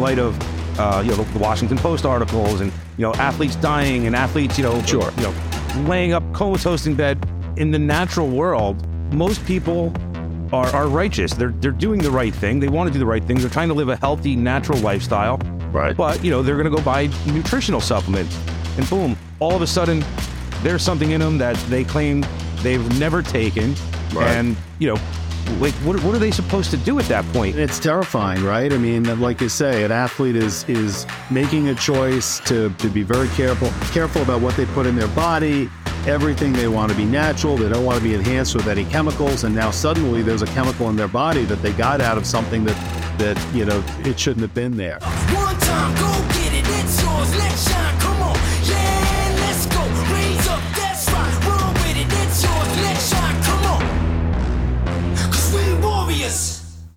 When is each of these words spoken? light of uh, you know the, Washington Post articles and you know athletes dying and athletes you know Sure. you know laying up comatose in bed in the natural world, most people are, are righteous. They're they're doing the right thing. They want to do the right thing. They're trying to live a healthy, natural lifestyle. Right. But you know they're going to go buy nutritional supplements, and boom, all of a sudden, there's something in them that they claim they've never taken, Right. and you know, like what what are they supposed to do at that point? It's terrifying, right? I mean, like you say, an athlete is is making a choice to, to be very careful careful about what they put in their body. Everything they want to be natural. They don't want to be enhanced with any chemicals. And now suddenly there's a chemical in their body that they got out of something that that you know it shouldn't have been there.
light 0.00 0.18
of 0.18 0.36
uh, 0.78 1.02
you 1.04 1.10
know 1.10 1.22
the, 1.22 1.38
Washington 1.38 1.78
Post 1.78 2.04
articles 2.06 2.60
and 2.60 2.72
you 2.96 3.02
know 3.02 3.12
athletes 3.14 3.56
dying 3.56 4.06
and 4.06 4.16
athletes 4.16 4.56
you 4.58 4.64
know 4.64 4.82
Sure. 4.82 5.10
you 5.16 5.22
know 5.24 5.34
laying 5.86 6.12
up 6.12 6.22
comatose 6.32 6.86
in 6.86 6.94
bed 6.94 7.18
in 7.56 7.70
the 7.70 7.78
natural 7.78 8.28
world, 8.28 8.86
most 9.12 9.44
people 9.44 9.92
are, 10.52 10.66
are 10.74 10.88
righteous. 10.88 11.32
They're 11.34 11.50
they're 11.60 11.70
doing 11.70 12.00
the 12.00 12.10
right 12.10 12.34
thing. 12.34 12.58
They 12.60 12.68
want 12.68 12.88
to 12.88 12.92
do 12.92 12.98
the 12.98 13.06
right 13.06 13.22
thing. 13.22 13.38
They're 13.38 13.50
trying 13.50 13.68
to 13.68 13.74
live 13.74 13.88
a 13.88 13.96
healthy, 13.96 14.34
natural 14.36 14.78
lifestyle. 14.78 15.36
Right. 15.72 15.96
But 15.96 16.24
you 16.24 16.30
know 16.30 16.42
they're 16.42 16.56
going 16.56 16.70
to 16.70 16.76
go 16.76 16.82
buy 16.82 17.08
nutritional 17.26 17.80
supplements, 17.80 18.36
and 18.76 18.88
boom, 18.90 19.16
all 19.38 19.54
of 19.54 19.62
a 19.62 19.66
sudden, 19.66 20.02
there's 20.62 20.82
something 20.82 21.10
in 21.12 21.20
them 21.20 21.38
that 21.38 21.56
they 21.68 21.84
claim 21.84 22.24
they've 22.62 22.98
never 22.98 23.22
taken, 23.22 23.74
Right. 24.12 24.26
and 24.28 24.56
you 24.80 24.88
know, 24.88 25.00
like 25.58 25.74
what 25.76 26.02
what 26.02 26.14
are 26.14 26.18
they 26.18 26.30
supposed 26.30 26.70
to 26.70 26.76
do 26.76 26.98
at 26.98 27.06
that 27.06 27.24
point? 27.32 27.56
It's 27.56 27.78
terrifying, 27.78 28.42
right? 28.42 28.72
I 28.72 28.78
mean, 28.78 29.04
like 29.20 29.40
you 29.40 29.48
say, 29.48 29.84
an 29.84 29.92
athlete 29.92 30.36
is 30.36 30.68
is 30.68 31.06
making 31.30 31.68
a 31.68 31.74
choice 31.74 32.40
to, 32.40 32.70
to 32.70 32.88
be 32.88 33.02
very 33.02 33.28
careful 33.28 33.70
careful 33.92 34.22
about 34.22 34.40
what 34.40 34.56
they 34.56 34.66
put 34.66 34.86
in 34.86 34.96
their 34.96 35.08
body. 35.08 35.70
Everything 36.06 36.52
they 36.52 36.68
want 36.68 36.90
to 36.90 36.96
be 36.96 37.04
natural. 37.04 37.56
They 37.56 37.68
don't 37.68 37.84
want 37.84 37.98
to 37.98 38.04
be 38.04 38.14
enhanced 38.14 38.54
with 38.54 38.68
any 38.68 38.86
chemicals. 38.86 39.44
And 39.44 39.54
now 39.54 39.70
suddenly 39.70 40.22
there's 40.22 40.42
a 40.42 40.46
chemical 40.46 40.88
in 40.88 40.96
their 40.96 41.08
body 41.08 41.44
that 41.44 41.60
they 41.62 41.72
got 41.72 42.00
out 42.00 42.16
of 42.16 42.26
something 42.26 42.64
that 42.64 43.18
that 43.18 43.54
you 43.54 43.64
know 43.64 43.84
it 44.04 44.18
shouldn't 44.18 44.42
have 44.42 44.54
been 44.54 44.76
there. 44.76 44.98